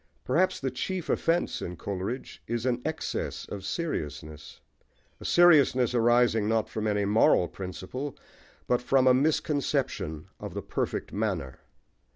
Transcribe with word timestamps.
Perhaps 0.23 0.59
the 0.59 0.71
chief 0.71 1.11
offence 1.11 1.61
in 1.61 1.77
Coleridge 1.77 2.41
is 2.47 2.65
an 2.65 2.81
excess 2.83 3.45
of 3.45 3.63
seriousness, 3.63 4.59
a 5.19 5.25
seriousness 5.25 5.93
arising 5.93 6.47
not 6.49 6.67
from 6.67 6.87
any 6.87 7.05
moral 7.05 7.47
principle, 7.47 8.17
but 8.65 8.81
from 8.81 9.05
a 9.05 9.13
misconception 9.13 10.27
of 10.39 10.55
the 10.55 10.63
perfect 10.63 11.13
manner. 11.13 11.59